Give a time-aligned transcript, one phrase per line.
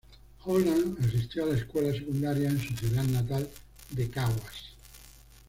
[0.45, 3.47] Holland asistió a la escuela secundaria en su ciudad natal
[3.91, 4.73] de Caguas.